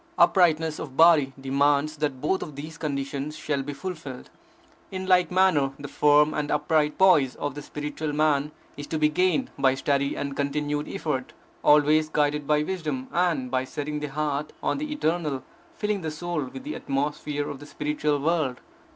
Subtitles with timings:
[0.17, 4.31] Uprightness of body demands that both these conditions shall be fulfilled.
[4.89, 9.09] In like manner the firm and upright poise of the spiritual man is to be
[9.09, 11.33] gained by steady and continued effort,
[11.63, 15.43] always guided by wisdom, and by setting the heart on the Eternal,
[15.75, 18.59] filling the soul with the atmosphere of the spiritual world.